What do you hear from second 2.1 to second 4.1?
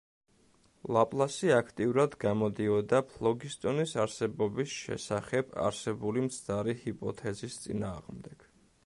გამოდიოდა ფლოგისტონის